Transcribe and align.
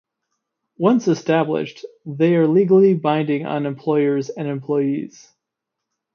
Once 0.79 1.07
established, 1.07 1.85
they 2.07 2.35
are 2.35 2.47
legally 2.47 2.95
binding 2.95 3.45
on 3.45 3.67
employers 3.67 4.29
and 4.31 4.47
employees. 4.47 5.31